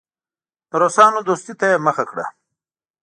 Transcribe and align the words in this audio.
د 0.69 0.71
روسانو 0.81 1.19
دوستۍ 1.27 1.53
ته 1.59 1.65
یې 1.71 1.77
مخه 1.87 2.03
کړه. 2.11 2.25